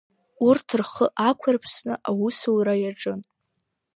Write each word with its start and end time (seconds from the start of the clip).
Урҭ 0.47 0.67
рхы 0.79 1.05
ақәырԥсны 1.29 1.93
аусура 2.09 2.73
иаҿын. 2.83 3.19